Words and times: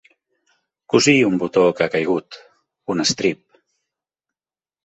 Cosir 0.93 1.15
un 1.27 1.35
botó 1.43 1.65
que 1.79 1.85
ha 1.87 1.89
caigut, 1.97 2.39
un 2.95 3.07
estrip. 3.07 3.43